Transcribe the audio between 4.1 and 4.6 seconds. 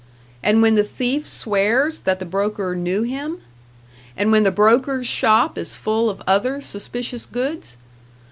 And when the